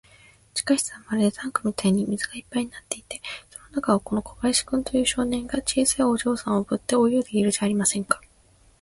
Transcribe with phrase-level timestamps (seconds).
[0.55, 8.19] 地下室はまるでタンクみたいに水がいっぱいになっていて、その中を、この小林君という少年が、小さいお嬢さんをおぶって泳いでいるじゃありませんか。